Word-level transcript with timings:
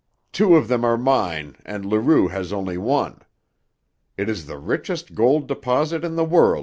Two 0.31 0.55
of 0.55 0.67
them 0.67 0.83
are 0.83 0.97
mine, 0.97 1.55
and 1.63 1.85
Leroux 1.85 2.27
has 2.29 2.51
only 2.51 2.75
one. 2.75 3.21
It 4.17 4.29
is 4.29 4.47
the 4.47 4.57
richest 4.57 5.13
gold 5.13 5.47
deposit 5.47 6.03
in 6.03 6.15
the 6.15 6.25
world, 6.25 6.57
M. 6.59 6.59